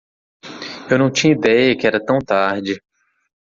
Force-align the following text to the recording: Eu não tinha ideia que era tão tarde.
Eu 0.89 0.97
não 0.97 1.11
tinha 1.11 1.31
ideia 1.35 1.77
que 1.77 1.85
era 1.85 2.03
tão 2.03 2.17
tarde. 2.17 2.81